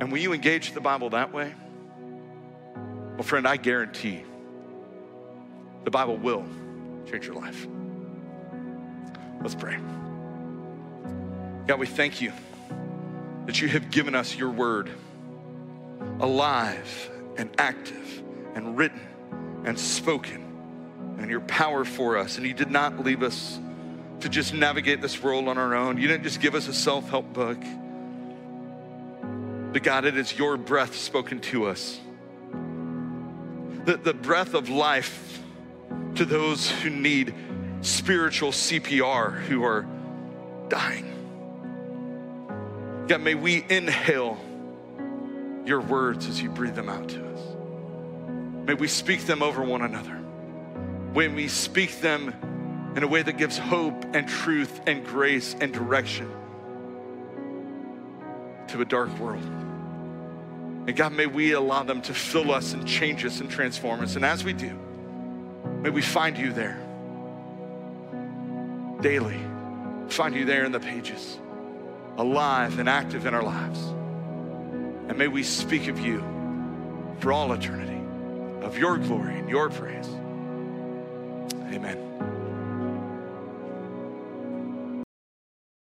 [0.00, 1.54] And when you engage the Bible that way,
[3.14, 4.24] well, friend, I guarantee
[5.84, 6.46] the Bible will
[7.10, 7.66] change your life.
[9.42, 9.78] Let's pray.
[11.72, 12.34] God, we thank you
[13.46, 14.90] that you have given us your word
[16.20, 18.22] alive and active
[18.54, 19.00] and written
[19.64, 22.36] and spoken and your power for us.
[22.36, 23.58] And you did not leave us
[24.20, 25.96] to just navigate this world on our own.
[25.96, 27.56] You didn't just give us a self help book.
[29.72, 31.98] But God, it is your breath spoken to us.
[33.86, 35.40] The, the breath of life
[36.16, 37.34] to those who need
[37.80, 39.86] spiritual CPR, who are
[40.68, 41.21] dying.
[43.12, 44.38] God, may we inhale
[45.66, 47.40] your words as you breathe them out to us.
[48.66, 50.14] May we speak them over one another.
[51.12, 52.34] When we speak them
[52.96, 56.26] in a way that gives hope and truth and grace and direction
[58.68, 59.44] to a dark world.
[59.44, 64.16] And God, may we allow them to fill us and change us and transform us.
[64.16, 64.74] And as we do,
[65.82, 66.78] may we find you there
[69.02, 69.38] daily,
[70.08, 71.38] find you there in the pages,
[72.18, 73.80] alive and active in our lives.
[75.08, 76.20] And may we speak of you
[77.18, 78.00] for all eternity,
[78.64, 80.08] of your glory and your praise.
[81.72, 82.11] Amen.